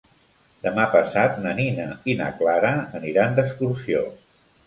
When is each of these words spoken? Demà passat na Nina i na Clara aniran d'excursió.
Demà 0.67 0.85
passat 0.95 1.35
na 1.43 1.51
Nina 1.59 1.85
i 2.13 2.17
na 2.21 2.31
Clara 2.39 2.73
aniran 3.01 3.39
d'excursió. 3.41 4.05